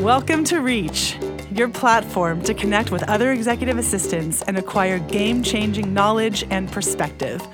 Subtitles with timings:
[0.00, 1.18] Welcome to Reach,
[1.52, 7.46] your platform to connect with other executive assistants and acquire game changing knowledge and perspective.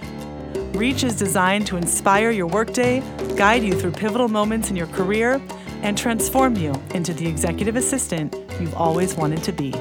[0.77, 3.01] Reach is designed to inspire your workday,
[3.35, 5.43] guide you through pivotal moments in your career,
[5.83, 9.73] and transform you into the executive assistant you've always wanted to be.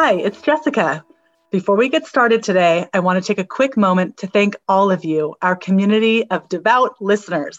[0.00, 1.04] Hi, it's Jessica.
[1.50, 4.92] Before we get started today, I want to take a quick moment to thank all
[4.92, 7.58] of you, our community of devout listeners.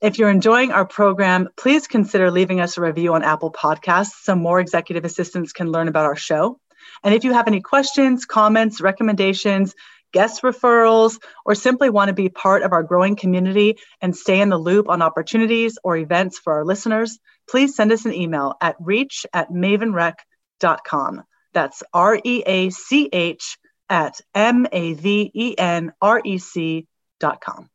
[0.00, 4.34] If you're enjoying our program, please consider leaving us a review on Apple Podcasts so
[4.34, 6.58] more executive assistants can learn about our show.
[7.02, 9.74] And if you have any questions, comments, recommendations,
[10.10, 14.48] guest referrals, or simply want to be part of our growing community and stay in
[14.48, 18.76] the loop on opportunities or events for our listeners, please send us an email at
[18.80, 21.24] reach at mavenrec.com.
[21.54, 23.56] That's R E A C H
[23.88, 26.86] at M A V E N R E C
[27.20, 27.70] dot com.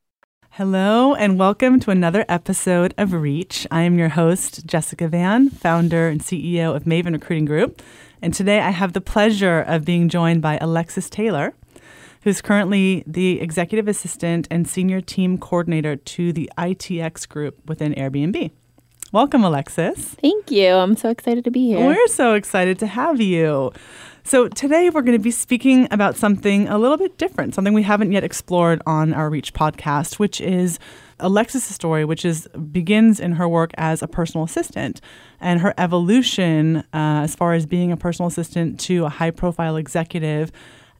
[0.51, 3.65] Hello, and welcome to another episode of Reach.
[3.71, 7.81] I am your host, Jessica Vann, founder and CEO of Maven Recruiting Group.
[8.21, 11.53] And today I have the pleasure of being joined by Alexis Taylor,
[12.23, 18.51] who's currently the executive assistant and senior team coordinator to the ITX group within Airbnb.
[19.11, 20.15] Welcome, Alexis.
[20.21, 20.69] Thank you.
[20.69, 21.83] I'm so excited to be here.
[21.83, 23.71] We're so excited to have you.
[24.23, 27.81] So, today we're going to be speaking about something a little bit different, something we
[27.81, 30.77] haven't yet explored on our Reach podcast, which is
[31.19, 35.01] Alexis' story, which is begins in her work as a personal assistant
[35.39, 39.75] and her evolution uh, as far as being a personal assistant to a high profile
[39.75, 40.51] executive,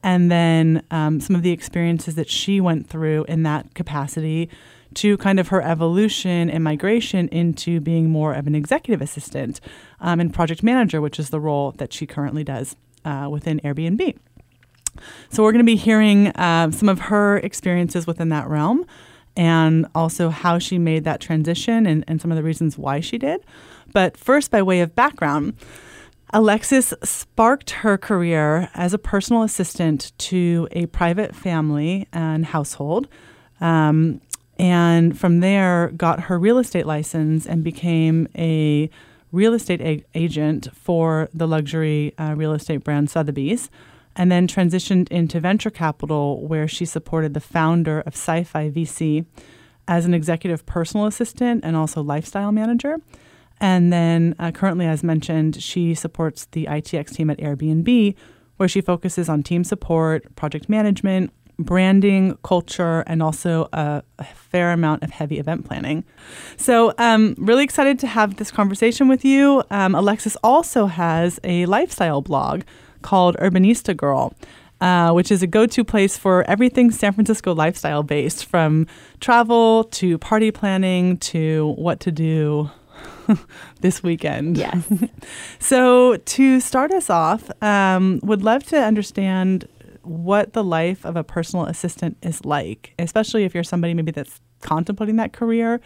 [0.02, 4.50] and then um, some of the experiences that she went through in that capacity
[4.94, 9.60] to kind of her evolution and migration into being more of an executive assistant
[10.00, 14.16] um, and project manager, which is the role that she currently does uh, within Airbnb.
[15.30, 18.84] So, we're going to be hearing uh, some of her experiences within that realm
[19.36, 23.16] and also how she made that transition and, and some of the reasons why she
[23.16, 23.40] did.
[23.92, 25.54] But first, by way of background,
[26.32, 33.08] Alexis sparked her career as a personal assistant to a private family and household.
[33.60, 34.20] Um,
[34.60, 38.90] and from there got her real estate license and became a
[39.32, 43.70] real estate a- agent for the luxury uh, real estate brand Sotheby's,
[44.14, 49.24] and then transitioned into venture capital, where she supported the founder of Sci-Fi VC
[49.88, 52.98] as an executive personal assistant and also lifestyle manager.
[53.62, 58.14] And then, uh, currently, as mentioned, she supports the ITX team at Airbnb,
[58.58, 61.32] where she focuses on team support, project management,
[61.64, 66.04] branding, culture, and also a, a, fair amount of heavy event planning.
[66.56, 69.62] So, um, really excited to have this conversation with you.
[69.70, 72.62] Um, Alexis also has a lifestyle blog
[73.02, 74.34] called Urbanista Girl.
[74.80, 78.86] Uh, which is a go to place for everything San Francisco lifestyle based, from
[79.20, 82.70] travel to party planning to what to do
[83.82, 84.56] this weekend.
[84.56, 84.90] Yes.
[85.58, 89.68] so, to start us off, um, would love to understand
[90.02, 94.40] what the life of a personal assistant is like, especially if you're somebody maybe that's
[94.60, 95.80] contemplating that career.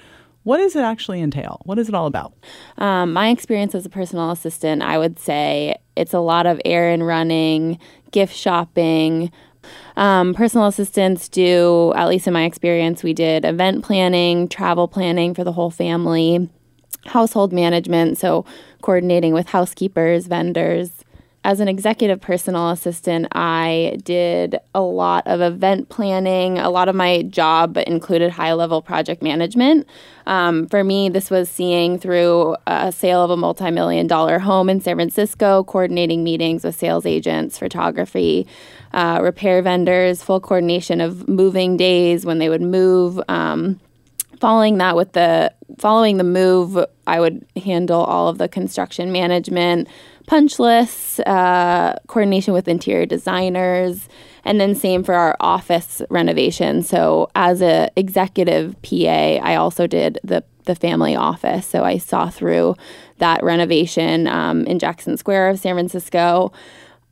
[0.44, 1.62] What does it actually entail?
[1.64, 2.34] What is it all about?
[2.76, 7.06] Um, my experience as a personal assistant, I would say it's a lot of errand
[7.06, 7.78] running,
[8.10, 9.32] gift shopping.
[9.96, 15.32] Um, personal assistants do, at least in my experience, we did event planning, travel planning
[15.32, 16.50] for the whole family,
[17.06, 18.44] household management, so
[18.82, 21.03] coordinating with housekeepers, vendors,
[21.44, 26.58] as an executive personal assistant, I did a lot of event planning.
[26.58, 29.86] A lot of my job included high level project management.
[30.26, 34.70] Um, for me, this was seeing through a sale of a multi million dollar home
[34.70, 38.46] in San Francisco, coordinating meetings with sales agents, photography,
[38.94, 43.20] uh, repair vendors, full coordination of moving days when they would move.
[43.28, 43.80] Um,
[44.40, 49.88] following that with the following the move i would handle all of the construction management
[50.26, 54.08] punch lists, uh, coordination with interior designers,
[54.44, 56.82] and then same for our office renovation.
[56.82, 61.66] So as a executive PA, I also did the the family office.
[61.66, 62.76] So I saw through
[63.18, 66.52] that renovation um, in Jackson Square of San Francisco.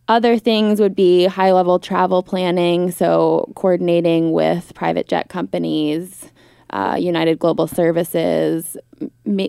[0.09, 6.32] Other things would be high level travel planning, so coordinating with private jet companies,
[6.73, 8.77] uh, United Global Services,
[9.27, 9.49] ma-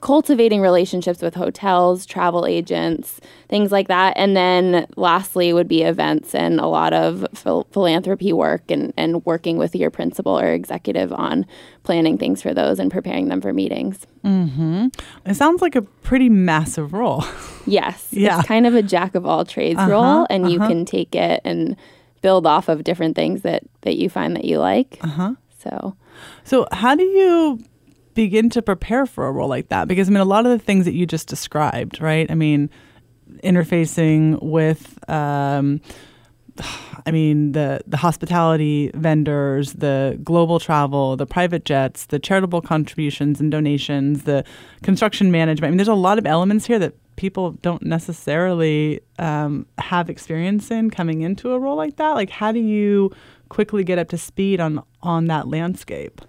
[0.00, 4.14] cultivating relationships with hotels, travel agents, things like that.
[4.16, 9.24] And then lastly would be events and a lot of phil- philanthropy work and, and
[9.24, 11.46] working with your principal or executive on
[11.84, 14.06] planning things for those and preparing them for meetings.
[14.24, 14.88] Mm-hmm.
[15.26, 17.24] It sounds like a pretty massive role.
[17.66, 18.08] Yes.
[18.10, 18.40] Yeah.
[18.40, 20.68] It's kind of a jack of all trades Uh-huh, role and you uh-huh.
[20.68, 21.76] can take it and
[22.20, 24.98] build off of different things that that you find that you like.
[25.00, 25.32] Uh-huh.
[25.62, 25.96] So,
[26.44, 27.60] So, how do you
[28.14, 29.88] begin to prepare for a role like that?
[29.88, 32.30] Because I mean, a lot of the things that you just described, right?
[32.30, 32.70] I mean,
[33.42, 35.80] interfacing with, um,
[37.06, 43.40] I mean, the the hospitality vendors, the global travel, the private jets, the charitable contributions
[43.40, 44.44] and donations, the
[44.82, 45.68] construction management.
[45.68, 50.70] I mean, there's a lot of elements here that people don't necessarily um, have experience
[50.70, 52.10] in coming into a role like that.
[52.10, 53.10] Like, how do you
[53.54, 56.20] quickly get up to speed on on that landscape?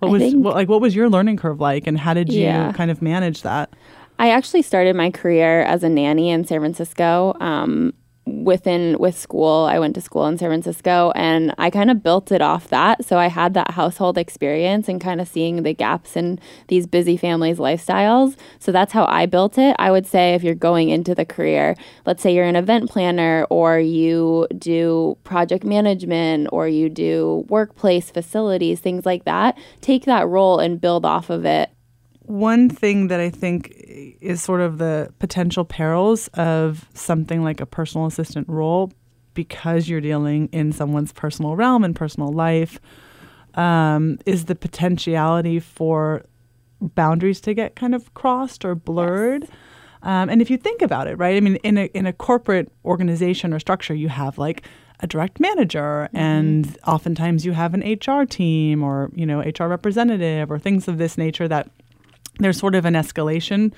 [0.00, 2.30] What I was think- what, like what was your learning curve like, and how did
[2.32, 2.72] you Yeah.
[2.72, 3.70] kind of manage that?
[4.18, 7.34] I actually started my career as a nanny in San Francisco.
[7.40, 7.94] Um,
[8.26, 12.32] within with school, I went to school in San Francisco, and I kind of built
[12.32, 13.04] it off that.
[13.04, 16.38] So I had that household experience and kind of seeing the gaps in
[16.68, 18.36] these busy families' lifestyles.
[18.58, 19.76] So that's how I built it.
[19.78, 21.76] I would say if you're going into the career,
[22.06, 28.10] let's say you're an event planner, or you do project management, or you do workplace
[28.10, 29.58] facilities, things like that.
[29.80, 31.73] Take that role and build off of it
[32.24, 37.66] One thing that I think is sort of the potential perils of something like a
[37.66, 38.92] personal assistant role
[39.34, 42.78] because you're dealing in someone's personal realm and personal life
[43.54, 46.24] um, is the potentiality for
[46.80, 49.48] boundaries to get kind of crossed or blurred.
[50.02, 51.36] Um, and if you think about it, right?
[51.36, 54.66] I mean, in a in a corporate organization or structure, you have like
[55.00, 60.50] a direct manager, and oftentimes you have an HR team or you know HR representative
[60.50, 61.70] or things of this nature that
[62.38, 63.72] there's sort of an escalation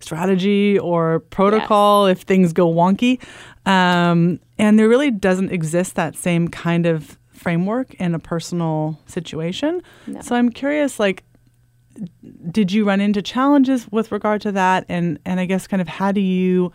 [0.00, 3.22] strategy or protocol if things go wonky.
[3.66, 9.82] Um, and there really doesn't exist that same kind of framework in a personal situation.
[10.06, 10.20] No.
[10.20, 11.24] So I'm curious, like,
[12.50, 14.84] did you run into challenges with regard to that?
[14.88, 16.72] And, and I guess kind of how do you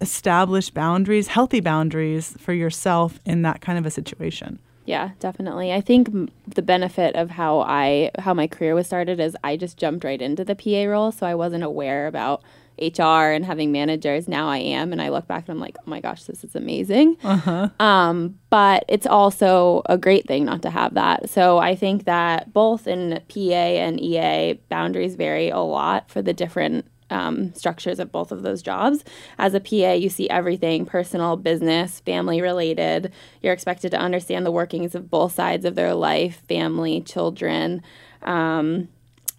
[0.00, 4.58] establish boundaries, healthy boundaries for yourself in that kind of a situation?
[4.90, 5.72] Yeah, definitely.
[5.72, 9.56] I think m- the benefit of how I how my career was started is I
[9.56, 12.42] just jumped right into the PA role, so I wasn't aware about
[12.82, 14.26] HR and having managers.
[14.26, 16.56] Now I am, and I look back and I'm like, oh my gosh, this is
[16.56, 17.16] amazing.
[17.78, 21.30] Um, but it's also a great thing not to have that.
[21.30, 23.38] So I think that both in PA
[23.86, 28.62] and EA, boundaries vary a lot for the different um, structures of both of those
[28.62, 29.04] jobs.
[29.38, 33.12] As a PA, you see everything personal, business, family related.
[33.42, 37.82] You're expected to understand the workings of both sides of their life family, children.
[38.22, 38.88] Um,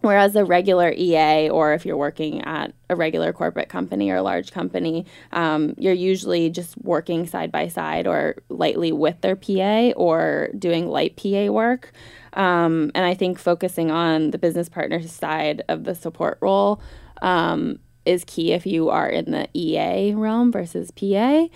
[0.02, 4.24] Whereas a regular EA, or if you're working at a regular corporate company or a
[4.24, 9.92] large company, um, you're usually just working side by side or lightly with their PA
[9.96, 11.92] or doing light PA work.
[12.34, 16.82] Um, and I think focusing on the business partner side of the support role
[17.22, 21.48] um, is key if you are in the EA realm versus PA.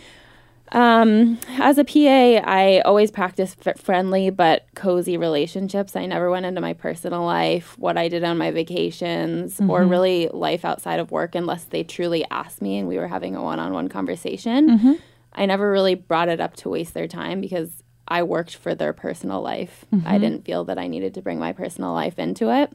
[0.72, 5.96] Um, as a PA, I always practice f- friendly but cozy relationships.
[5.96, 10.28] I never went into my personal life, what I did on my vacations, or really
[10.34, 13.60] life outside of work unless they truly asked me and we were having a one
[13.60, 14.70] on one conversation.
[15.34, 18.94] I never really brought it up to waste their time because I worked for their
[18.94, 19.86] personal life.
[20.06, 22.72] I didn't feel that I needed to bring my personal life into it.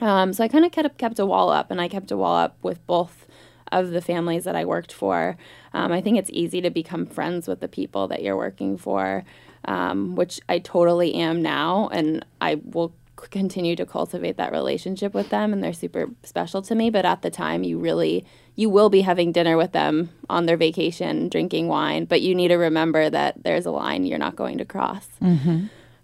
[0.00, 2.36] Um, so I kind of kept kept a wall up, and I kept a wall
[2.36, 3.26] up with both
[3.72, 5.36] of the families that I worked for.
[5.72, 9.24] Um, I think it's easy to become friends with the people that you're working for,
[9.66, 12.92] um, which I totally am now, and I will
[13.30, 16.90] continue to cultivate that relationship with them, and they're super special to me.
[16.90, 18.24] But at the time, you really
[18.56, 22.48] you will be having dinner with them on their vacation, drinking wine, but you need
[22.48, 25.06] to remember that there's a line you're not going to cross.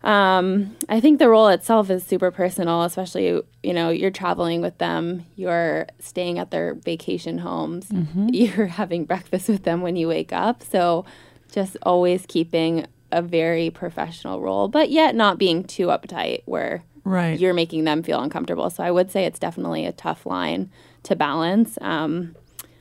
[0.03, 4.79] Um, I think the role itself is super personal, especially, you know, you're traveling with
[4.79, 7.89] them, you're staying at their vacation homes,
[8.33, 10.63] you're having breakfast with them when you wake up.
[10.63, 11.05] So
[11.51, 17.39] just always keeping a very professional role, but yet not being too uptight where Right.
[17.39, 18.69] you're making them feel uncomfortable.
[18.69, 20.71] So I would say it's definitely a tough line
[21.05, 21.79] to balance.
[21.81, 22.35] Um,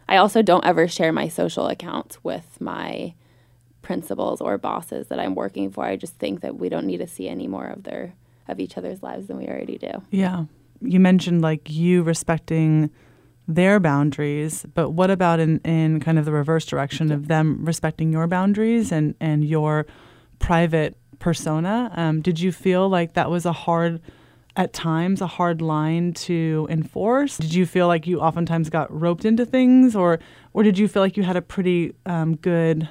[0.10, 3.14] I also don't ever share my social accounts with my
[3.84, 5.86] principals or bosses that I'm working for.
[5.86, 8.16] I just think that we don't need to see any more of their
[8.48, 9.92] of each other's lives than we already do.
[10.12, 10.46] Yeah.
[10.82, 12.90] You mentioned like you respecting
[13.48, 18.12] their boundaries, but what about in, in kind of the reverse direction of them respecting
[18.12, 19.86] your boundaries and, and your
[20.40, 21.92] private persona?
[21.96, 24.02] Um, did you feel like that was a hard,
[24.56, 27.38] at times, a hard line to enforce?
[27.38, 30.20] Did you feel like you oftentimes got roped into things, or
[30.54, 32.90] or did you feel like you had a pretty um, good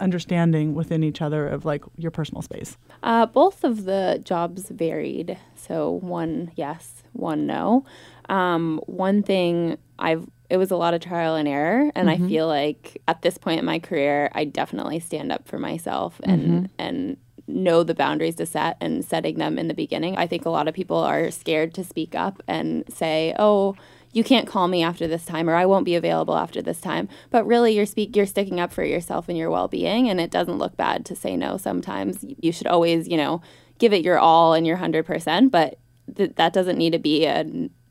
[0.00, 2.76] understanding within each other of like your personal space?
[3.02, 5.38] Uh, both of the jobs varied.
[5.54, 7.84] So one yes, one no.
[8.28, 12.24] Um, one thing I've it was a lot of trial and error and mm-hmm.
[12.24, 16.20] i feel like at this point in my career i definitely stand up for myself
[16.24, 16.64] and mm-hmm.
[16.78, 17.16] and
[17.48, 20.68] know the boundaries to set and setting them in the beginning i think a lot
[20.68, 23.74] of people are scared to speak up and say oh
[24.12, 27.08] you can't call me after this time or I won't be available after this time.
[27.30, 30.58] But really you're speak you're sticking up for yourself and your well-being and it doesn't
[30.58, 32.24] look bad to say no sometimes.
[32.24, 33.42] You should always, you know,
[33.78, 35.78] give it your all and your 100%, but
[36.16, 37.44] th- that doesn't need to be a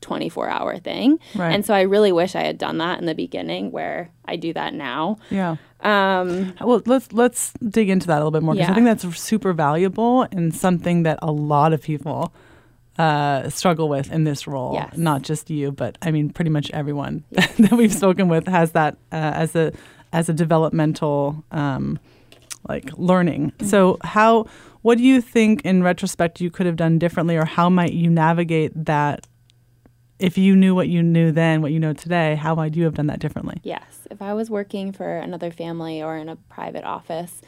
[0.08, 1.18] 24 hour thing.
[1.34, 1.52] Right.
[1.54, 4.54] And so I really wish I had done that in the beginning where I do
[4.54, 5.18] that now.
[5.28, 5.56] Yeah.
[5.80, 8.72] Um, well, let's let's dig into that a little bit more because yeah.
[8.72, 12.32] I think that's super valuable and something that a lot of people
[12.98, 14.74] uh, struggle with in this role.
[14.74, 14.96] Yes.
[14.96, 17.54] Not just you, but I mean, pretty much everyone yes.
[17.58, 19.72] that we've spoken with has that uh, as a
[20.12, 21.98] as a developmental um,
[22.66, 23.50] like learning.
[23.50, 23.66] Mm-hmm.
[23.66, 24.46] So how
[24.82, 28.10] what do you think in retrospect you could have done differently, or how might you
[28.10, 29.26] navigate that?
[30.18, 32.94] If you knew what you knew then, what you know today, how might you have
[32.94, 33.60] done that differently?
[33.62, 34.06] Yes.
[34.10, 37.40] If I was working for another family or in a private office,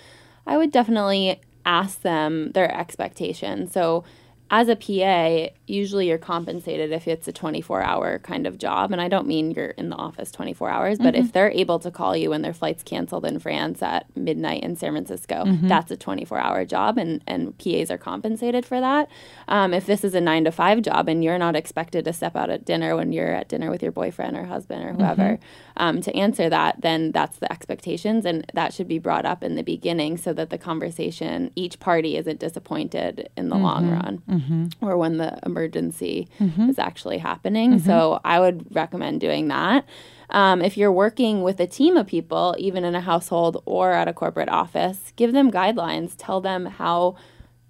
[0.47, 3.73] I would definitely ask them their expectations.
[3.73, 4.05] So
[4.53, 8.91] as a PA, usually you're compensated if it's a 24 hour kind of job.
[8.91, 11.25] And I don't mean you're in the office 24 hours, but mm-hmm.
[11.25, 14.75] if they're able to call you when their flight's canceled in France at midnight in
[14.75, 15.69] San Francisco, mm-hmm.
[15.69, 19.09] that's a 24 hour job and, and PAs are compensated for that.
[19.50, 22.37] Um, if this is a nine to five job and you're not expected to step
[22.37, 25.42] out at dinner when you're at dinner with your boyfriend or husband or whoever mm-hmm.
[25.76, 28.25] um, to answer that, then that's the expectations.
[28.25, 32.16] And that should be brought up in the beginning so that the conversation, each party
[32.16, 33.95] isn't disappointed in the long mm-hmm.
[33.95, 34.87] run mm-hmm.
[34.87, 36.71] or when the emergency mm-hmm.
[36.71, 37.73] is actually happening.
[37.73, 37.87] Mm-hmm.
[37.87, 39.85] So I would recommend doing that.
[40.30, 44.07] Um, if you're working with a team of people, even in a household or at
[44.07, 46.14] a corporate office, give them guidelines.
[46.16, 47.16] Tell them how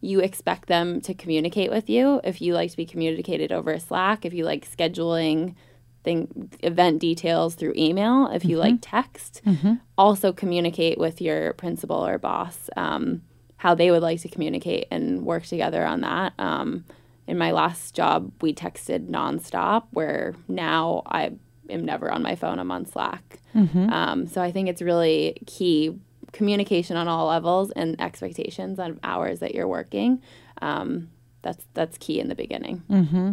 [0.01, 2.21] you expect them to communicate with you.
[2.25, 5.55] If you like to be communicated over Slack, if you like scheduling
[6.03, 8.73] thing event details through email, if you mm-hmm.
[8.73, 9.75] like text, mm-hmm.
[9.99, 12.71] also communicate with your principal or boss.
[12.77, 13.23] Um,
[13.61, 16.33] how they would like to communicate and work together on that.
[16.39, 16.83] Um,
[17.27, 21.33] in my last job, we texted nonstop, where now I
[21.69, 22.59] am never on my phone.
[22.59, 23.39] I'm on Slack.
[23.55, 23.91] Mm-hmm.
[23.91, 25.95] Um, so I think it's really key
[26.33, 30.23] communication on all levels and expectations on hours that you're working.
[30.63, 31.11] Um,
[31.43, 32.83] that's that's key in the beginning.
[32.91, 33.33] Mm-hmm.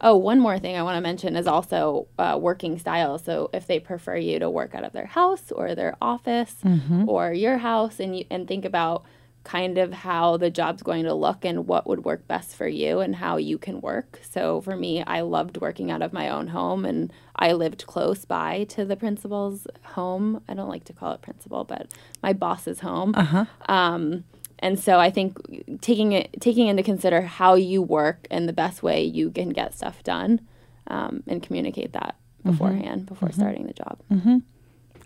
[0.00, 3.18] Oh, one more thing I want to mention is also uh, working style.
[3.18, 7.08] So if they prefer you to work out of their house or their office mm-hmm.
[7.08, 9.04] or your house, and you and think about
[9.46, 12.98] kind of how the job's going to look and what would work best for you
[12.98, 14.18] and how you can work.
[14.28, 18.24] So for me, I loved working out of my own home and I lived close
[18.24, 20.42] by to the principal's home.
[20.48, 21.92] I don't like to call it principal, but
[22.24, 23.14] my boss's home.
[23.16, 23.44] Uh-huh.
[23.68, 24.24] Um,
[24.58, 25.38] and so I think
[25.80, 29.74] taking it taking into consider how you work and the best way you can get
[29.74, 30.40] stuff done,
[30.88, 32.50] um, and communicate that mm-hmm.
[32.50, 33.14] beforehand mm-hmm.
[33.14, 33.40] before mm-hmm.
[33.40, 34.00] starting the job.
[34.10, 34.38] Mm-hmm.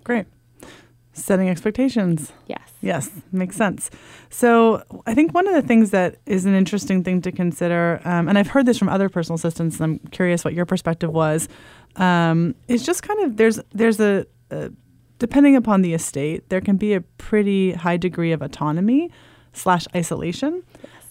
[0.02, 0.26] Great.
[1.12, 2.32] Setting expectations.
[2.46, 2.60] Yes.
[2.82, 3.90] Yes, makes sense.
[4.30, 8.28] So I think one of the things that is an interesting thing to consider, um,
[8.28, 11.48] and I've heard this from other personal assistants, and I'm curious what your perspective was,
[11.96, 14.70] um, is just kind of there's there's a, a
[15.18, 19.10] depending upon the estate, there can be a pretty high degree of autonomy
[19.52, 20.62] slash isolation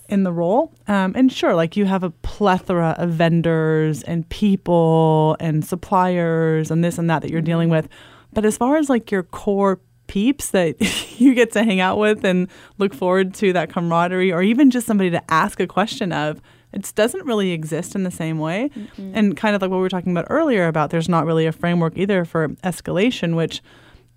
[0.09, 0.73] in the role.
[0.87, 6.83] Um, and sure, like you have a plethora of vendors and people and suppliers and
[6.83, 7.87] this and that that you're dealing with.
[8.33, 9.79] But as far as like your core
[10.09, 10.75] peeps that
[11.19, 12.49] you get to hang out with and
[12.79, 16.41] look forward to that camaraderie or even just somebody to ask a question of
[16.73, 19.11] it doesn't really exist in the same way mm-hmm.
[19.15, 21.51] and kind of like what we were talking about earlier about there's not really a
[21.51, 23.61] framework either for escalation which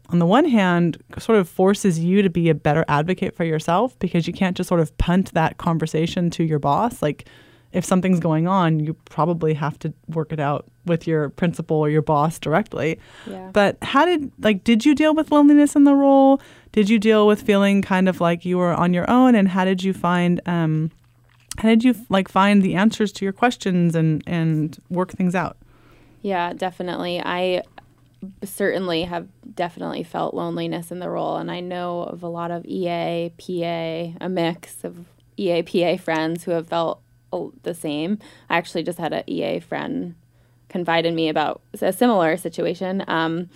[0.08, 3.98] on the one hand sort of forces you to be a better advocate for yourself
[3.98, 7.28] because you can't just sort of punt that conversation to your boss like
[7.72, 11.88] if something's going on, you probably have to work it out with your principal or
[11.88, 12.98] your boss directly.
[13.26, 13.50] Yeah.
[13.52, 16.40] But how did like did you deal with loneliness in the role?
[16.72, 19.64] Did you deal with feeling kind of like you were on your own and how
[19.64, 20.90] did you find um
[21.58, 25.56] how did you like find the answers to your questions and and work things out?
[26.20, 27.20] Yeah, definitely.
[27.20, 27.62] I
[28.44, 32.64] certainly have definitely felt loneliness in the role and I know of a lot of
[32.66, 37.02] EA, PA, a mix of EA, PA friends who have felt
[37.62, 38.18] the same.
[38.48, 40.14] I actually just had an EA friend
[40.68, 43.04] confide in me about a similar situation.
[43.06, 43.50] Um,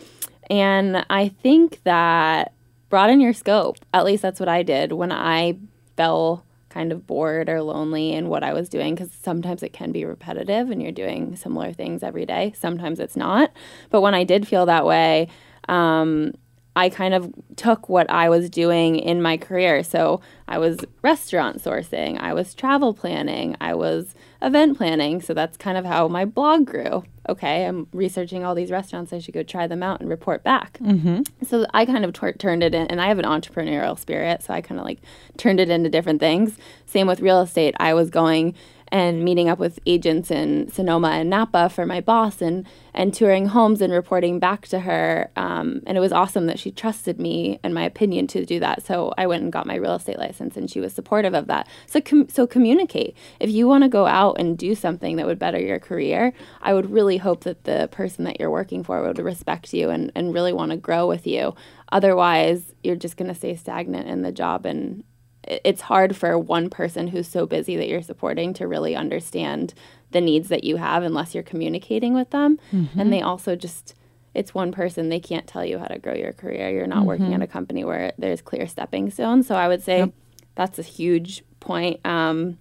[0.50, 2.52] and I think that
[2.88, 3.78] broaden your scope.
[3.92, 5.58] At least that's what I did when I
[5.96, 9.92] fell kind of bored or lonely in what I was doing because sometimes it can
[9.92, 12.52] be repetitive and you're doing similar things every day.
[12.54, 13.50] Sometimes it's not.
[13.88, 15.28] But when I did feel that way,
[15.68, 16.34] um,
[16.76, 19.82] I kind of took what I was doing in my career.
[19.82, 25.22] So I was restaurant sourcing, I was travel planning, I was event planning.
[25.22, 27.02] So that's kind of how my blog grew.
[27.28, 29.12] Okay, I'm researching all these restaurants.
[29.12, 30.78] I should go try them out and report back.
[30.78, 31.22] Mm-hmm.
[31.44, 34.44] So I kind of tor- turned it in, and I have an entrepreneurial spirit.
[34.44, 35.00] So I kind of like
[35.36, 36.56] turned it into different things.
[36.84, 37.74] Same with real estate.
[37.80, 38.54] I was going
[38.88, 43.46] and meeting up with agents in Sonoma and Napa for my boss and, and touring
[43.46, 45.30] homes and reporting back to her.
[45.36, 48.84] Um, and it was awesome that she trusted me and my opinion to do that.
[48.84, 51.68] So I went and got my real estate license and she was supportive of that.
[51.86, 53.16] So, com- so communicate.
[53.40, 56.74] If you want to go out and do something that would better your career, I
[56.74, 60.32] would really hope that the person that you're working for would respect you and, and
[60.32, 61.54] really want to grow with you.
[61.92, 65.04] Otherwise, you're just going to stay stagnant in the job and,
[65.46, 69.74] it's hard for one person who's so busy that you're supporting to really understand
[70.10, 72.58] the needs that you have unless you're communicating with them.
[72.72, 73.00] Mm-hmm.
[73.00, 73.94] And they also just,
[74.34, 76.70] it's one person, they can't tell you how to grow your career.
[76.70, 77.06] You're not mm-hmm.
[77.06, 79.46] working at a company where there's clear stepping stones.
[79.46, 80.12] So I would say yep.
[80.54, 82.04] that's a huge point.
[82.04, 82.58] Um,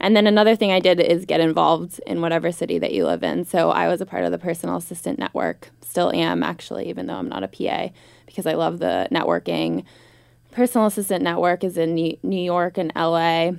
[0.00, 3.22] and then another thing I did is get involved in whatever city that you live
[3.22, 3.44] in.
[3.44, 7.14] So I was a part of the personal assistant network, still am actually, even though
[7.14, 7.90] I'm not a PA,
[8.26, 9.84] because I love the networking
[10.52, 13.52] personal assistant network is in New York and LA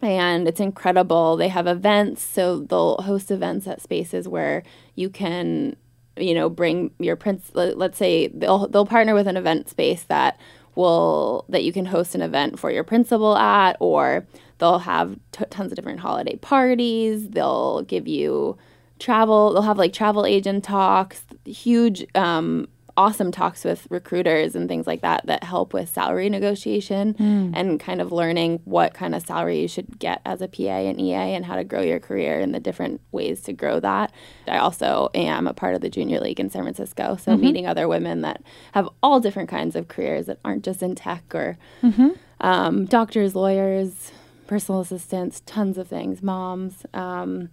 [0.00, 1.36] and it's incredible.
[1.36, 4.62] They have events, so they'll host events at spaces where
[4.94, 5.76] you can,
[6.16, 7.50] you know, bring your prince.
[7.54, 10.38] Let's say they'll they'll partner with an event space that
[10.76, 14.24] will that you can host an event for your principal at, or
[14.58, 17.28] they'll have t- tons of different holiday parties.
[17.30, 18.56] They'll give you
[19.00, 19.52] travel.
[19.52, 25.02] They'll have like travel agent talks, huge um, awesome talks with recruiters and things like
[25.02, 27.52] that that help with salary negotiation mm.
[27.54, 31.00] and kind of learning what kind of salary you should get as a PA and
[31.00, 34.12] EA and how to grow your career and the different ways to grow that.
[34.48, 37.40] I also am a part of the Junior League in San Francisco, so mm-hmm.
[37.40, 41.32] meeting other women that have all different kinds of careers that aren't just in tech
[41.32, 42.08] or mm-hmm.
[42.40, 44.10] um, doctors, lawyers,
[44.48, 46.84] personal assistants, tons of things, moms.
[46.92, 47.50] Um,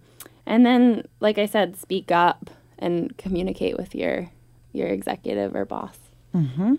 [0.47, 2.49] and then, like I said, speak up
[2.79, 4.31] and communicate with your
[4.75, 5.98] your executive or boss.
[6.34, 6.75] Mm-hmm.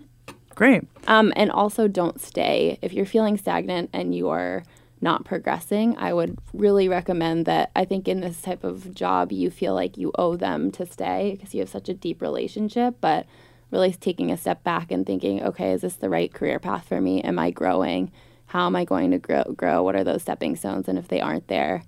[0.55, 0.83] Great.
[1.07, 2.79] Um, and also don't stay.
[2.81, 4.63] If you're feeling stagnant and you're
[5.01, 7.71] not progressing, I would really recommend that.
[7.75, 11.35] I think in this type of job, you feel like you owe them to stay
[11.35, 13.27] because you have such a deep relationship, but
[13.69, 16.99] really taking a step back and thinking, okay, is this the right career path for
[16.99, 17.21] me?
[17.21, 18.11] Am I growing?
[18.47, 19.43] How am I going to grow?
[19.43, 19.83] grow?
[19.83, 20.87] What are those stepping stones?
[20.87, 21.83] And if they aren't there,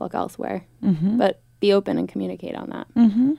[0.00, 0.64] look elsewhere.
[0.82, 1.18] Mm-hmm.
[1.18, 2.86] But be open and communicate on that.
[2.94, 3.32] Mm-hmm.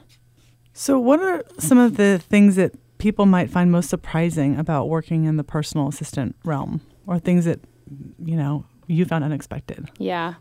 [0.77, 5.23] So, what are some of the things that people might find most surprising about working
[5.23, 7.61] in the personal assistant realm, or things that
[8.21, 9.89] you know you found unexpected?
[9.99, 10.33] Yeah.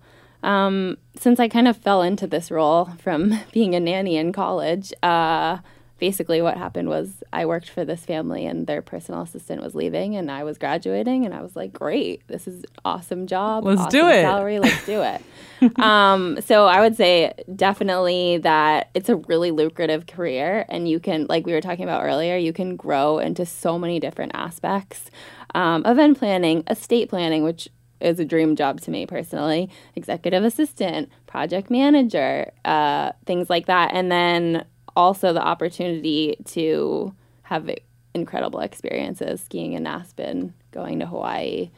[0.43, 4.93] Um, since I kind of fell into this role from being a nanny in college,
[5.05, 5.59] uh,
[5.99, 10.17] basically what happened was I worked for this family and their personal assistant was leaving
[10.17, 13.65] and I was graduating and I was like, great, this is awesome job.
[13.65, 14.23] Let's awesome do it.
[14.23, 15.79] Salary, let's do it.
[15.79, 21.27] um, so I would say definitely that it's a really lucrative career and you can,
[21.29, 25.11] like we were talking about earlier, you can grow into so many different aspects.
[25.55, 27.69] Um, event planning, estate planning, which
[28.01, 29.71] is a dream job to me personally.
[29.95, 33.93] Executive assistant, project manager, uh, things like that.
[33.95, 34.65] And then
[34.97, 37.71] also the opportunity to have
[38.15, 41.71] incredible experiences skiing in Aspen, going to Hawaii,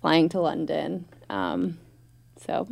[0.00, 1.06] flying to London.
[1.30, 1.78] Um,
[2.46, 2.68] so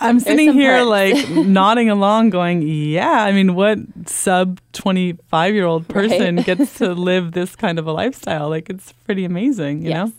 [0.00, 0.88] I'm sitting here perks.
[0.88, 6.46] like nodding along, going, "Yeah." I mean, what sub 25 year old person right?
[6.46, 8.48] gets to live this kind of a lifestyle?
[8.48, 10.08] Like, it's pretty amazing, you yes.
[10.08, 10.12] know.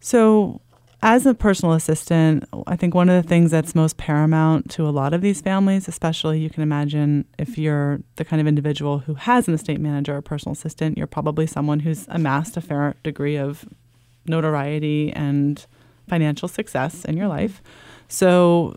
[0.00, 0.60] So,
[1.02, 4.90] as a personal assistant, I think one of the things that's most paramount to a
[4.90, 9.14] lot of these families, especially you can imagine if you're the kind of individual who
[9.14, 12.94] has an estate manager or a personal assistant, you're probably someone who's amassed a fair
[13.02, 13.66] degree of
[14.26, 15.66] notoriety and
[16.08, 17.62] financial success in your life.
[18.08, 18.76] So,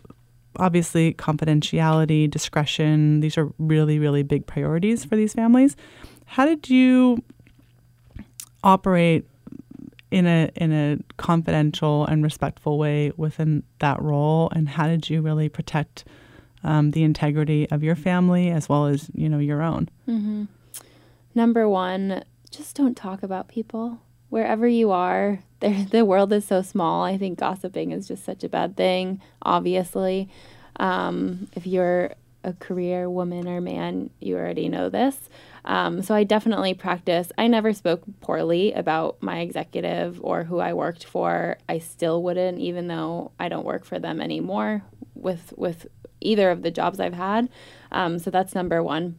[0.56, 5.74] obviously, confidentiality, discretion, these are really, really big priorities for these families.
[6.26, 7.22] How did you
[8.62, 9.26] operate
[10.10, 14.50] in a in a confidential and respectful way within that role?
[14.54, 16.04] And how did you really protect
[16.62, 19.88] um, the integrity of your family as well as you know your own?
[20.08, 20.44] Mm-hmm.
[21.34, 24.00] number one just don't talk about people.
[24.28, 27.04] Wherever you are the world is so small.
[27.04, 30.28] I think gossiping is just such a bad thing obviously.
[30.76, 35.28] Um, if you're a career woman or man you already know this
[35.64, 37.30] um, so I definitely practice.
[37.36, 41.58] I never spoke poorly about my executive or who I worked for.
[41.68, 44.82] I still wouldn't, even though I don't work for them anymore
[45.14, 45.86] with with
[46.20, 47.48] either of the jobs I've had.
[47.92, 49.16] Um, so that's number one.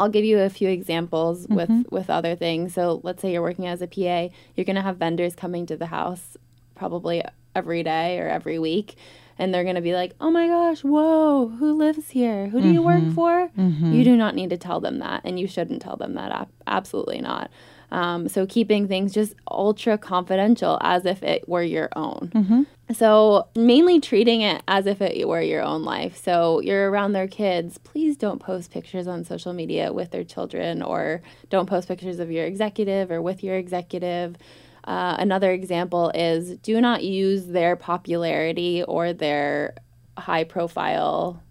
[0.00, 1.54] I'll give you a few examples mm-hmm.
[1.54, 2.74] with with other things.
[2.74, 5.76] So let's say you're working as a PA, you're going to have vendors coming to
[5.76, 6.36] the house
[6.74, 7.22] probably
[7.54, 8.96] every day or every week
[9.42, 12.48] and they're going to be like, "Oh my gosh, whoa, who lives here?
[12.48, 13.14] Who do you work mm-hmm.
[13.14, 13.92] for?" Mm-hmm.
[13.92, 16.48] You do not need to tell them that, and you shouldn't tell them that.
[16.68, 17.50] Absolutely not.
[17.90, 22.30] Um, so keeping things just ultra confidential as if it were your own.
[22.34, 22.62] Mm-hmm.
[22.94, 26.16] So mainly treating it as if it were your own life.
[26.16, 27.78] So you're around their kids.
[27.78, 32.30] Please don't post pictures on social media with their children, or don't post pictures of
[32.30, 34.36] your executive or with your executive.
[34.84, 39.74] Uh, another example is do not use their popularity or their
[40.18, 41.42] high profile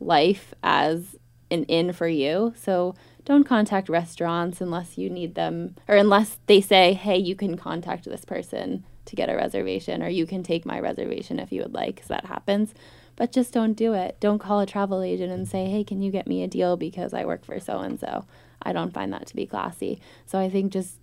[0.00, 1.16] life as
[1.50, 2.52] an in for you.
[2.56, 7.56] So don't contact restaurants unless you need them or unless they say, hey, you can
[7.56, 11.62] contact this person to get a reservation or you can take my reservation if you
[11.62, 12.74] would like, because that happens.
[13.14, 14.18] But just don't do it.
[14.20, 17.14] Don't call a travel agent and say, hey, can you get me a deal because
[17.14, 18.26] I work for so and so.
[18.62, 20.00] I don't find that to be classy.
[20.26, 20.98] So I think just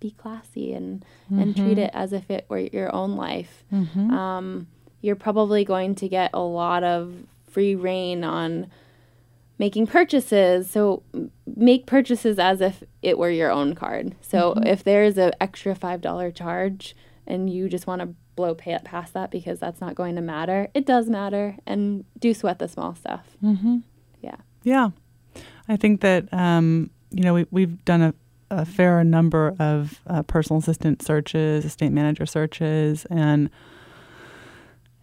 [0.00, 3.64] be classy and, and treat it as if it were your own life.
[4.10, 4.66] Um,
[5.02, 7.14] you're probably going to get a lot of
[7.48, 8.66] free rein on
[9.58, 10.70] making purchases.
[10.70, 11.02] So
[11.46, 14.14] make purchases as if it were your own card.
[14.22, 18.84] So if there's an extra $5 charge and you just want to blow pay it
[18.84, 21.56] past that because that's not going to matter, it does matter.
[21.66, 23.36] And do sweat the small stuff.
[23.44, 23.78] Mm-hmm.
[24.22, 24.36] Yeah.
[24.62, 24.90] Yeah.
[25.68, 28.14] I think that, um, you know, we, we've done a,
[28.50, 33.50] a fair number of uh, personal assistant searches, estate manager searches, and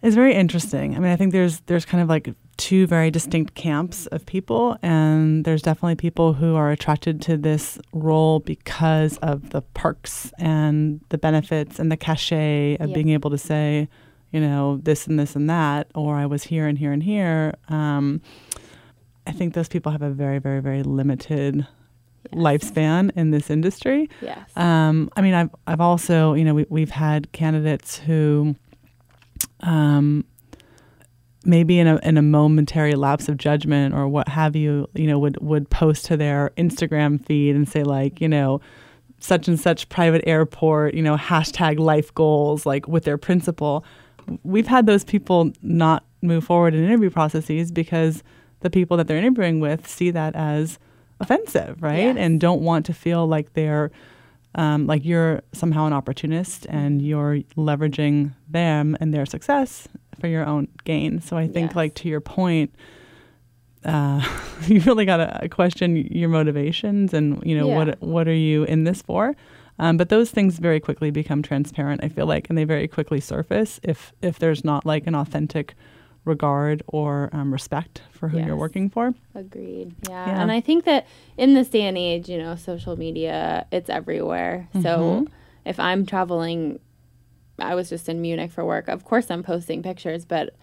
[0.02, 0.94] it's very interesting.
[0.94, 4.76] I mean, I think there's there's kind of like two very distinct camps of people,
[4.82, 11.00] and there's definitely people who are attracted to this role because of the perks and
[11.08, 13.88] the benefits and the cachet of being able to say,
[14.32, 17.54] you know, this and this and that, or I was here and here and here.
[17.68, 18.20] Um,
[19.26, 21.66] I think those people have a very, very, very limited
[22.32, 22.34] Yes.
[22.34, 24.10] lifespan in this industry.
[24.20, 24.50] Yes.
[24.56, 28.54] Um, I mean, I've I've also you know we, we've had candidates who,
[29.60, 30.24] um,
[31.44, 35.18] maybe in a in a momentary lapse of judgment or what have you, you know,
[35.18, 38.60] would would post to their Instagram feed and say like, you know,
[39.20, 43.84] such and such private airport, you know, hashtag life goals, like with their principal.
[44.42, 48.22] We've had those people not move forward in interview processes because
[48.60, 50.78] the people that they're interviewing with see that as
[51.20, 51.98] offensive, right?
[51.98, 52.16] Yes.
[52.18, 53.90] And don't want to feel like they're
[54.54, 59.86] um, like you're somehow an opportunist and you're leveraging them and their success
[60.18, 61.20] for your own gain.
[61.20, 61.76] So I think, Yes.
[61.76, 62.74] like to your point,
[63.84, 64.26] uh,
[64.66, 67.76] you really got to question your motivations and you know Yeah.
[67.76, 69.34] what what are you in this for.
[69.80, 72.02] Um, but those things very quickly become transparent.
[72.02, 75.74] I feel like, and they very quickly surface if if there's not like an authentic
[76.28, 79.14] regard or um, respect for who you're working for.
[79.34, 79.94] Agreed.
[80.08, 80.26] Yeah.
[80.26, 80.40] Yeah.
[80.40, 84.68] And I think that in this day and age, you know, social media, it's everywhere.
[84.70, 84.82] Mm-hmm.
[84.82, 85.26] So
[85.64, 86.78] if I'm traveling,
[87.58, 88.88] I was just in Munich for work.
[88.88, 90.54] Of course, I'm posting pictures, but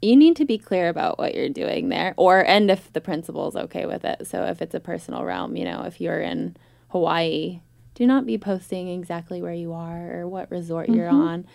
[0.00, 3.46] you need to be clear about what you're doing there or and if the principal
[3.48, 4.26] is okay with it.
[4.26, 6.56] So if it's a personal realm, you know, if you're in
[6.88, 7.60] Hawaii,
[7.94, 11.28] do not be posting exactly where you are or what resort you're Mm-hmm.
[11.28, 11.46] on.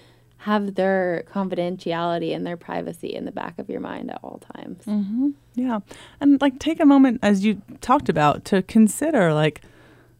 [0.41, 4.85] Have their confidentiality and their privacy in the back of your mind at all times.
[4.85, 5.29] Mm-hmm.
[5.55, 5.79] Yeah.
[6.21, 9.61] And like take a moment as you talked about to consider like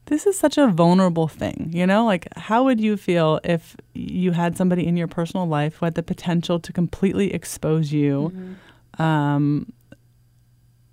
[0.06, 2.06] this is such a vulnerable thing, you know?
[2.06, 5.96] Like how would you feel if you had somebody in your personal life who had
[5.96, 9.02] the potential to completely expose you mm-hmm.
[9.02, 9.72] um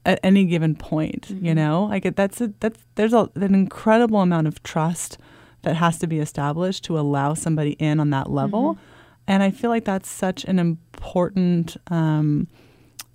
[0.07, 1.55] at any given point, you mm-hmm.
[1.55, 1.85] know?
[1.85, 5.17] Like that's a, that's there's a, an incredible amount of trust
[5.63, 8.79] that has to be established to allow somebody in on that level.
[9.27, 12.49] And I feel like that's such an important um,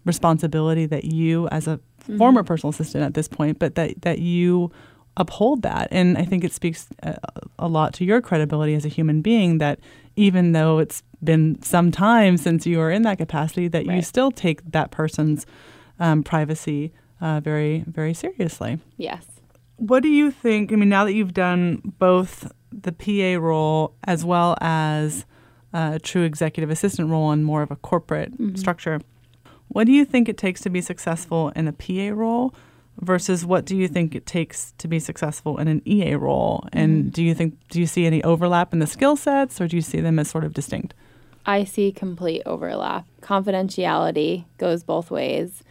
[0.06, 1.80] responsibility that you, as a
[2.17, 4.72] former personal assistant at this point, but that that you
[5.17, 5.88] uphold that.
[5.91, 7.17] And I think it speaks a,
[7.60, 9.80] a lot to your credibility as a human being that
[10.15, 14.32] even though it's been some time since you were in that capacity, that you still
[14.32, 15.45] take that person's
[16.00, 18.80] um, privacy uh, very, very seriously.
[18.98, 19.26] Yes.
[19.76, 20.72] What do you think?
[20.72, 25.26] I mean, now that you've done both the PA role as well as
[25.73, 28.55] a true executive assistant role in more of a corporate mm-hmm.
[28.55, 29.01] structure,
[29.67, 32.53] what do you think it takes to be successful in a PA role
[33.01, 36.67] versus what do you think it takes to be successful in an EA role?
[36.73, 37.10] And mm-hmm.
[37.10, 39.82] do you think do you see any overlap in the skill sets or do you
[39.82, 40.93] see them as sort of distinct?
[41.45, 43.05] I see complete overlap.
[43.21, 45.63] Confidentiality goes both ways.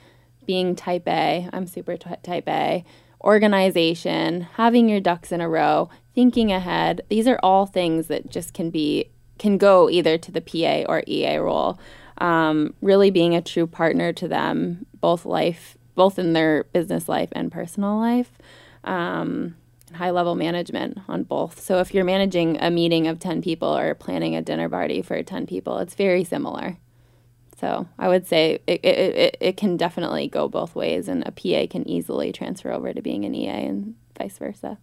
[0.47, 2.85] Being type A, I'm super ty- type A.
[3.23, 7.03] Organization, having your ducks in a row, thinking ahead.
[7.09, 11.03] These are all things that just can be can go either to the PA or
[11.07, 11.79] EA role.
[12.19, 17.29] Um, really being a true partner to them, both life, both in their business life
[17.33, 18.33] and personal life.
[18.83, 19.55] Um,
[19.95, 21.61] high level management on both.
[21.61, 25.23] So if you're managing a meeting of 10 people or planning a dinner party for
[25.23, 26.77] 10 people, it's very similar.
[27.61, 31.33] So I would say it, it, it, it can definitely go both ways, and a
[31.33, 34.79] PA can easily transfer over to being an EA and vice versa.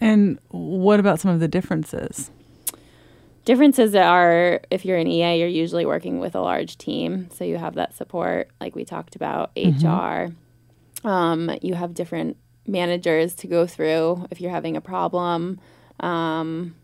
[0.00, 2.30] And what about some of the differences?
[3.48, 7.30] Differences are if you're an EA, you're usually working with a large team.
[7.32, 10.34] So you have that support, like we talked about, HR.
[11.08, 15.58] Um, you have different managers to go through if you're having a problem.
[16.00, 16.74] Um,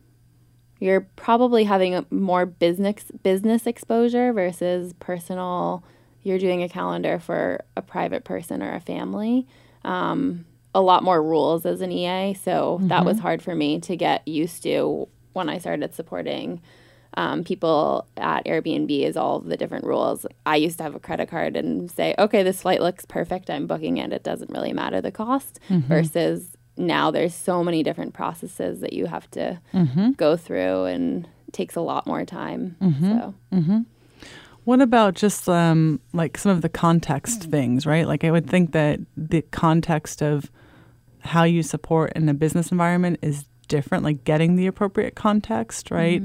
[0.81, 5.85] you're probably having more business business exposure versus personal.
[6.23, 9.47] You're doing a calendar for a private person or a family.
[9.85, 13.97] Um, a lot more rules as an EA, so that was hard for me to
[13.97, 16.63] get used to when I started supporting
[17.17, 18.91] um, people at Airbnb.
[19.05, 20.27] Is all the different rules.
[20.47, 23.51] I used to have a credit card and say, okay, this flight looks perfect.
[23.51, 24.13] I'm booking it.
[24.13, 25.61] It doesn't really matter the cost.
[25.69, 25.89] Mm-hmm.
[25.89, 30.13] Versus now there's so many different processes that you have to mm-hmm.
[30.13, 32.77] go through and takes a lot more time.
[32.81, 33.19] Mm-hmm.
[33.19, 33.35] So
[34.65, 37.51] What about just um, like some of the context mm.
[37.51, 38.09] things, right?
[38.09, 40.51] Like I would think that the context of
[41.21, 46.23] how you support in a business environment is different, like getting the appropriate context, right?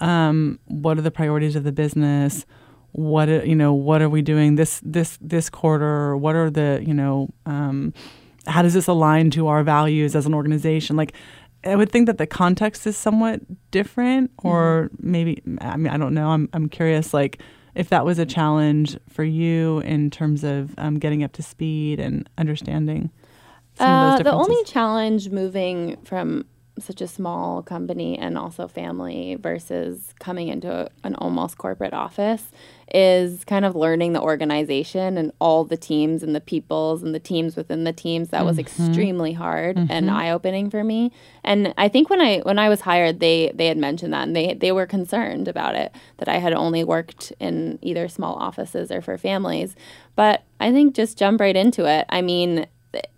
[0.00, 2.46] Um, what are the priorities of the business?
[2.92, 3.72] What are, you know?
[3.72, 6.16] What are we doing this this this quarter?
[6.16, 7.28] What are the you know?
[7.46, 7.92] Um,
[8.46, 10.96] how does this align to our values as an organization?
[10.96, 11.12] Like,
[11.64, 16.14] I would think that the context is somewhat different, or maybe I mean I don't
[16.14, 16.30] know.
[16.30, 17.42] I'm I'm curious, like
[17.74, 22.00] if that was a challenge for you in terms of um, getting up to speed
[22.00, 23.10] and understanding.
[23.74, 26.44] Some Uh, of those the only challenge moving from
[26.82, 32.50] such a small company and also family versus coming into a, an almost corporate office
[32.92, 37.20] is kind of learning the organization and all the teams and the peoples and the
[37.20, 38.30] teams within the teams.
[38.30, 38.84] That was mm-hmm.
[38.84, 40.08] extremely hard and mm-hmm.
[40.10, 41.12] eye-opening for me.
[41.44, 44.36] And i think when i when i was hired they they had mentioned that and
[44.36, 48.90] they they were concerned about it that i had only worked in either small offices
[48.90, 49.76] or for families.
[50.16, 52.06] But i think just jump right into it.
[52.08, 52.66] I mean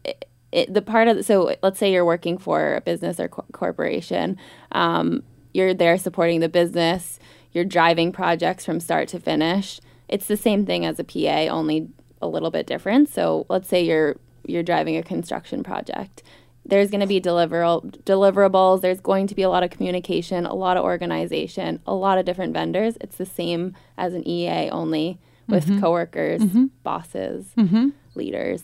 [0.04, 3.44] it, it, the part of so let's say you're working for a business or co-
[3.52, 4.36] corporation
[4.72, 7.18] um, you're there supporting the business
[7.52, 9.80] you're driving projects from start to finish
[10.12, 11.88] it's the same thing as a pa only
[12.22, 13.08] a little bit different.
[13.08, 16.22] So let's say you're you're driving a construction project.
[16.64, 20.54] There's going to be deliverable deliverables there's going to be a lot of communication a
[20.54, 22.96] lot of organization a lot of different vendors.
[23.00, 25.80] It's the same as an ea only with mm-hmm.
[25.80, 26.66] coworkers mm-hmm.
[26.84, 27.88] bosses mm-hmm.
[28.14, 28.62] leaders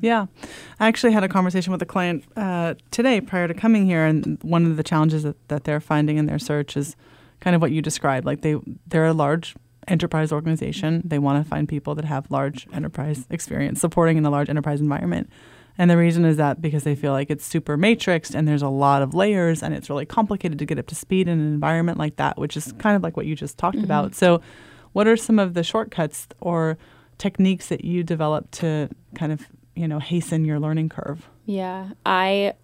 [0.00, 0.26] Yeah.
[0.80, 4.38] I actually had a conversation with a client uh, today prior to coming here, and
[4.42, 6.96] one of the challenges that, that they're finding in their search is
[7.40, 8.26] kind of what you described.
[8.26, 8.56] Like they,
[8.86, 9.54] they're a large
[9.88, 11.02] enterprise organization.
[11.04, 14.80] They want to find people that have large enterprise experience supporting in a large enterprise
[14.80, 15.30] environment.
[15.78, 18.68] And the reason is that because they feel like it's super matrixed and there's a
[18.68, 21.98] lot of layers and it's really complicated to get up to speed in an environment
[21.98, 24.14] like that, which is kind of like what you just talked about.
[24.14, 24.42] So,
[24.92, 26.76] what are some of the shortcuts or
[27.16, 32.54] techniques that you developed to kind of you know hasten your learning curve Yeah, I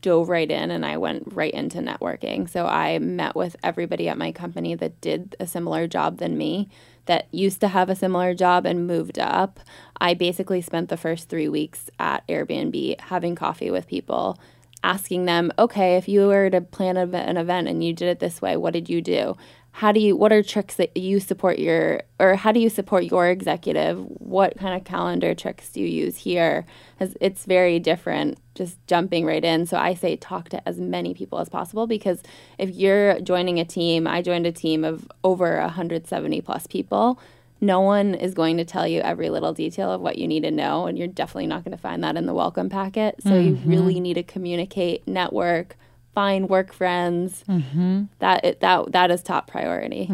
[0.00, 2.48] dove right in and I went right into networking.
[2.48, 6.68] So I met with everybody at my company that did a similar job than me,
[7.06, 9.60] that used to have a similar job and moved up.
[10.00, 14.38] I basically spent the first three weeks at Airbnb having coffee with people,
[14.84, 18.40] asking them, okay, if you were to plan an event and you did it this
[18.40, 19.36] way, what did you do?
[19.78, 23.04] How do you, what are tricks that you support your, or how do you support
[23.04, 24.00] your executive?
[24.18, 26.66] What kind of calendar tricks do you use here?
[26.98, 29.66] 'Cause It's very different just jumping right in.
[29.66, 32.24] So I say talk to as many people as possible because
[32.58, 37.20] if you're joining a team, I joined a team of over 170 plus people.
[37.60, 40.50] No one is going to tell you every little detail of what you need to
[40.50, 43.14] know, and you're definitely not going to find that in the welcome packet.
[43.22, 44.02] So you really mm-hmm.
[44.02, 45.76] need to communicate, network,
[46.18, 47.44] find work friends.
[47.48, 48.04] Mm-hmm.
[48.18, 50.04] That it, that that is top priority.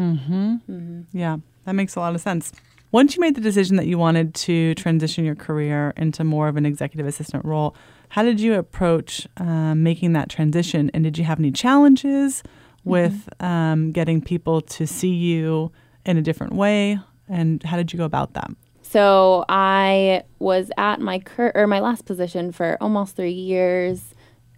[1.13, 2.51] yeah that makes a lot of sense
[2.91, 6.55] once you made the decision that you wanted to transition your career into more of
[6.57, 7.75] an executive assistant role
[8.09, 12.43] how did you approach um, making that transition and did you have any challenges
[12.83, 15.71] with um, getting people to see you
[16.05, 18.51] in a different way and how did you go about that
[18.83, 24.13] So I was at my cur- or my last position for almost three years.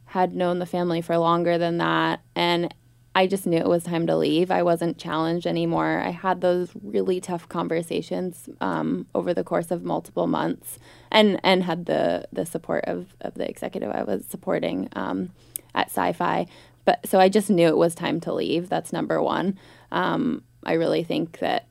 [0.08, 2.74] Had known the family for longer than that, and
[3.18, 4.52] I just knew it was time to leave.
[4.52, 6.04] I wasn't challenged anymore.
[6.06, 10.78] I had those really tough conversations um, over the course of multiple months,
[11.12, 15.32] and and had the the support of of the executive I was supporting um,
[15.74, 16.46] at Sci-Fi.
[16.86, 18.70] But so I just knew it was time to leave.
[18.70, 19.58] That's number one.
[19.92, 21.68] Um, I really think that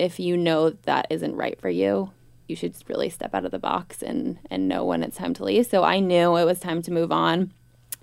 [0.00, 2.10] if you know that isn't right for you,
[2.48, 5.44] you should really step out of the box and and know when it's time to
[5.44, 5.66] leave.
[5.66, 7.52] So I knew it was time to move on.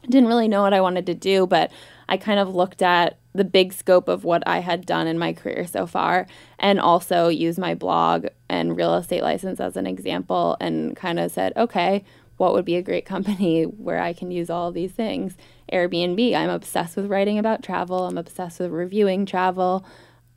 [0.04, 1.72] Didn't really know what I wanted to do, but
[2.08, 5.34] I kind of looked at the big scope of what I had done in my
[5.34, 10.58] career so far, and also use my blog and real estate license as an example,
[10.60, 12.04] and kind of said, okay,
[12.38, 15.36] what would be a great company where I can use all these things?
[15.72, 16.34] Airbnb.
[16.34, 18.06] I'm obsessed with writing about travel.
[18.06, 19.86] I'm obsessed with reviewing travel.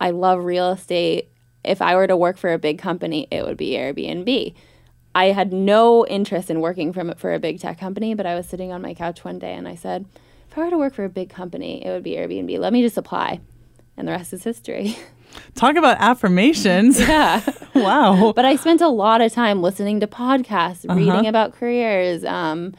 [0.00, 1.30] I love real estate.
[1.62, 4.54] If I were to work for a big company, it would be Airbnb.
[5.14, 8.46] I had no interest in working from for a big tech company, but I was
[8.46, 10.06] sitting on my couch one day and I said,
[10.50, 12.58] if I were to work for a big company, it would be Airbnb.
[12.58, 13.40] Let me just apply.
[13.96, 14.96] And the rest is history.
[15.54, 16.98] Talk about affirmations.
[17.08, 17.42] yeah.
[17.74, 18.32] wow.
[18.34, 20.98] But I spent a lot of time listening to podcasts, uh-huh.
[20.98, 22.74] reading about careers, um,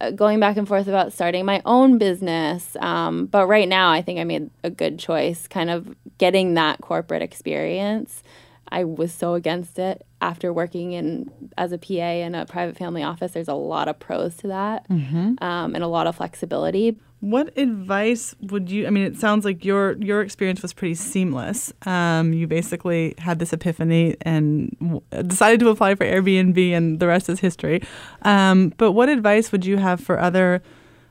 [0.00, 2.76] uh, going back and forth about starting my own business.
[2.80, 6.80] Um, but right now, I think I made a good choice, kind of getting that
[6.80, 8.22] corporate experience.
[8.68, 13.02] I was so against it after working in as a PA in a private family
[13.02, 13.32] office.
[13.32, 15.42] There's a lot of pros to that mm-hmm.
[15.42, 16.98] um, and a lot of flexibility.
[17.20, 18.86] What advice would you?
[18.86, 21.72] I mean, it sounds like your your experience was pretty seamless.
[21.84, 27.08] Um, you basically had this epiphany and w- decided to apply for Airbnb, and the
[27.08, 27.82] rest is history.
[28.22, 30.62] Um, but what advice would you have for other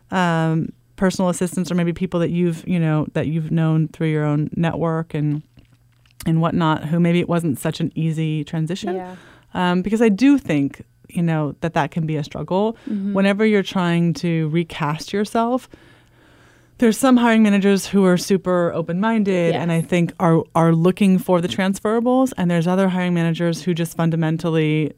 [0.09, 4.23] um, personal assistants, or maybe people that you've you know that you've known through your
[4.23, 5.43] own network and
[6.27, 8.95] and whatnot, who maybe it wasn't such an easy transition?
[8.95, 9.15] Yeah.
[9.53, 13.13] Um, because I do think you know that that can be a struggle mm-hmm.
[13.13, 15.69] whenever you're trying to recast yourself
[16.79, 19.61] there's some hiring managers who are super open-minded yes.
[19.61, 23.73] and I think are are looking for the transferables and there's other hiring managers who
[23.73, 24.93] just fundamentally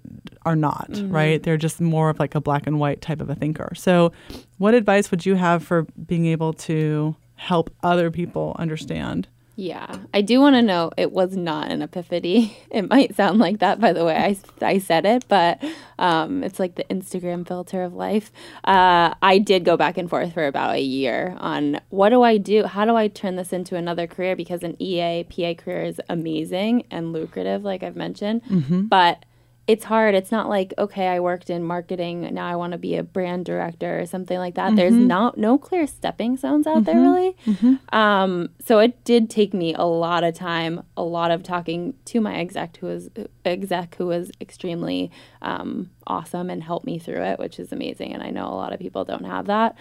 [0.46, 1.12] are not, mm-hmm.
[1.12, 1.42] right?
[1.42, 3.72] They're just more of like a black and white type of a thinker.
[3.76, 4.12] So,
[4.58, 9.28] what advice would you have for being able to help other people understand
[9.60, 12.58] yeah, I do want to know it was not an epiphany.
[12.72, 15.62] It might sound like that, by the way, I, I said it, but
[15.98, 18.32] um, it's like the Instagram filter of life.
[18.64, 22.38] Uh, I did go back and forth for about a year on what do I
[22.38, 22.66] do?
[22.66, 24.36] How do I turn this into another career?
[24.36, 28.44] Because an EA, PA career is amazing and lucrative, like I've mentioned.
[28.44, 28.84] Mm-hmm.
[28.84, 29.26] But
[29.70, 30.16] it's hard.
[30.16, 33.46] It's not like okay, I worked in marketing, now I want to be a brand
[33.46, 34.70] director or something like that.
[34.70, 34.76] Mm-hmm.
[34.78, 36.86] There's not no clear stepping stones out mm-hmm.
[36.86, 37.38] there really.
[37.46, 37.96] Mm-hmm.
[37.96, 42.20] Um, so it did take me a lot of time, a lot of talking to
[42.20, 43.12] my exec who was
[43.46, 45.12] exec who was extremely
[45.44, 48.12] um, awesome and helped me through it, which is amazing.
[48.16, 49.76] And I know a lot of people don't have that.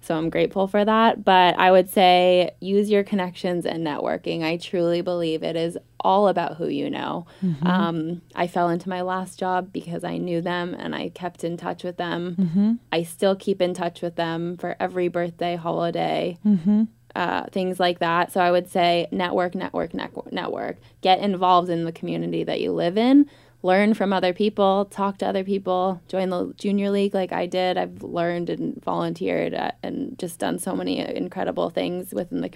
[0.00, 1.24] So I'm grateful for that.
[1.24, 4.42] But I would say use your connections and networking.
[4.42, 7.26] I truly believe it is all about who you know.
[7.44, 7.66] Mm-hmm.
[7.66, 11.56] Um, I fell into my last job because I knew them and I kept in
[11.56, 12.36] touch with them.
[12.38, 12.72] Mm-hmm.
[12.90, 16.38] I still keep in touch with them for every birthday, holiday.
[16.46, 16.84] Mm-hmm.
[17.14, 18.32] Uh, things like that.
[18.32, 20.76] So I would say network, network, network, network.
[21.00, 23.28] Get involved in the community that you live in
[23.62, 27.76] learn from other people, talk to other people, join the junior league like I did.
[27.76, 32.50] I've learned and volunteered at, and just done so many incredible things within the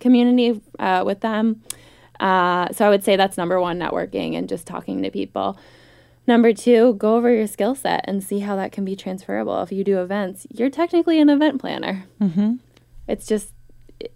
[0.00, 1.62] community uh, with them.
[2.18, 5.58] Uh, so I would say that's number one, networking and just talking to people.
[6.26, 9.62] Number two, go over your skill set and see how that can be transferable.
[9.62, 12.04] If you do events, you're technically an event planner.
[12.20, 12.54] Mm-hmm.
[13.08, 13.52] It's just,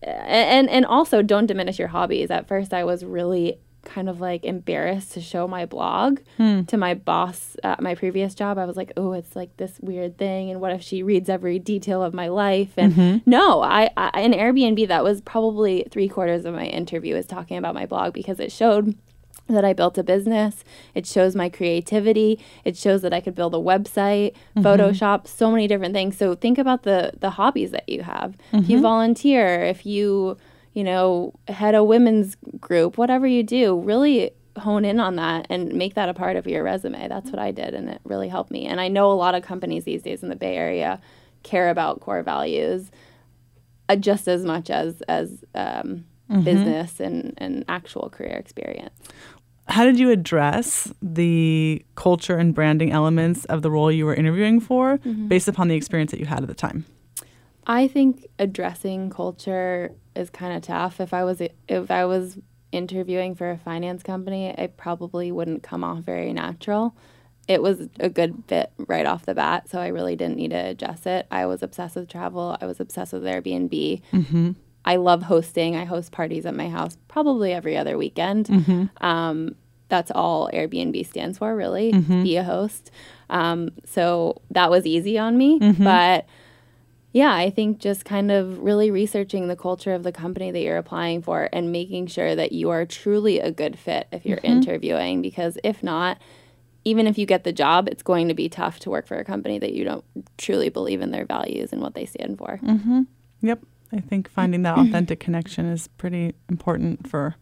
[0.03, 2.31] and and also don't diminish your hobbies.
[2.31, 6.64] At first, I was really kind of like embarrassed to show my blog hmm.
[6.64, 8.59] to my boss at my previous job.
[8.59, 10.51] I was like, oh, it's like this weird thing.
[10.51, 12.72] And what if she reads every detail of my life?
[12.77, 13.31] And mm-hmm.
[13.31, 17.57] no, I, I, in Airbnb, that was probably three quarters of my interview is talking
[17.57, 18.96] about my blog because it showed
[19.49, 20.64] that I built a business.
[20.94, 22.40] It shows my creativity.
[22.64, 24.66] It shows that I could build a website, mm-hmm.
[24.66, 26.16] Photoshop, so many different things.
[26.16, 28.33] So think about the the hobbies that you have.
[28.33, 28.59] Mm-hmm.
[28.59, 28.83] If you mm-hmm.
[28.83, 30.37] volunteer, if you
[30.77, 35.73] you know, head a women's group, whatever you do, really hone in on that and
[35.73, 37.09] make that a part of your resume.
[37.09, 38.67] That's what I did, and it really helped me.
[38.67, 41.01] And I know a lot of companies these days in the Bay Area
[41.45, 42.91] care about core values
[43.89, 46.43] uh, just as much as as um, mm-hmm.
[46.43, 49.01] business and, and actual career experience.
[49.69, 54.61] How did you address the culture and branding elements of the role you were interviewing
[54.61, 55.29] for mm-hmm.
[55.29, 56.85] based upon the experience that you had at the time?
[57.67, 61.01] I think addressing culture is kind of tough.
[61.01, 62.39] If I was if I was
[62.73, 66.97] interviewing for a finance company, it probably wouldn't come off very natural.
[67.49, 70.69] It was a good fit right off the bat, so I really didn't need to
[70.69, 71.27] adjust it.
[71.31, 72.57] I was obsessed with travel.
[72.61, 74.03] I was obsessed with Airbnb.
[74.12, 74.53] Mm-hmm.
[74.85, 75.77] I love hosting.
[75.77, 78.47] I host parties at my house probably every other weekend.
[78.47, 79.05] Mm-hmm.
[79.05, 79.55] Um,
[79.89, 81.93] that's all Airbnb stands for, really.
[81.93, 82.23] Mm-hmm.
[82.25, 82.91] Be a host.
[83.31, 85.85] Um, so that was easy on me, mm-hmm.
[85.85, 86.27] but
[87.13, 90.77] yeah, I think just kind of really researching the culture of the company that you're
[90.77, 94.59] applying for and making sure that you are truly a good fit if you're mm-hmm.
[94.59, 95.23] interviewing.
[95.23, 96.19] Because if not,
[96.85, 99.25] even if you get the job, it's going to be tough to work for a
[99.25, 100.05] company that you don't
[100.37, 102.61] truly believe in their values and what they stand for.
[102.63, 103.03] Mm-hmm.
[103.41, 103.61] Yep.
[103.93, 107.37] I think finding that authentic connection is pretty important for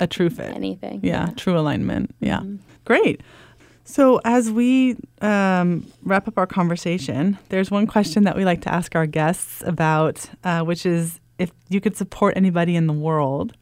[0.00, 0.54] a true fit.
[0.54, 1.00] Anything.
[1.02, 2.14] Yeah, true alignment.
[2.18, 2.40] Yeah.
[2.40, 2.58] Mhm.
[2.84, 3.20] Great.
[3.84, 8.72] So, as we um, wrap up our conversation, there's one question that we like to
[8.72, 13.54] ask our guests about, uh, which is if you could support anybody in the world,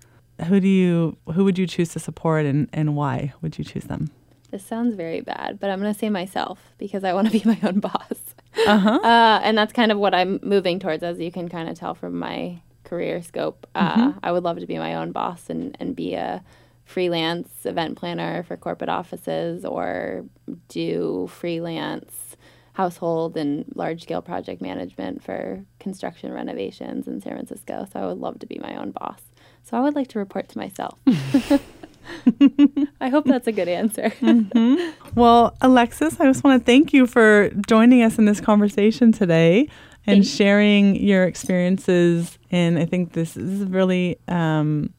[0.47, 3.85] who do you who would you choose to support and, and why would you choose
[3.85, 4.11] them?
[4.51, 7.43] This sounds very bad, but I'm going to say myself because I want to be
[7.49, 8.35] my own boss.
[8.67, 8.99] Uh-huh.
[9.03, 11.95] Uh, and that's kind of what I'm moving towards, as you can kind of tell
[11.95, 13.67] from my career scope.
[13.75, 14.19] Uh, Mm-hmm.
[14.23, 16.43] I would love to be my own boss and, and be a
[16.91, 20.25] freelance event planner for corporate offices or
[20.69, 22.37] do freelance
[22.73, 27.87] household and large scale project management for construction renovations in San Francisco.
[27.93, 29.21] So I would love to be my own boss.
[29.63, 30.99] So I would like to report to myself.
[33.01, 34.13] I hope that's a good answer.
[35.15, 39.69] Well, Alexis, I just want to thank you for joining us in this conversation today
[40.07, 42.39] and Thank- sharing your experiences.
[42.51, 44.93] And I think this is really um,